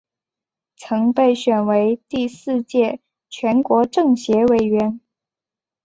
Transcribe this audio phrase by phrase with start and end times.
[0.77, 4.99] 曾被选为第四届全国政协委员。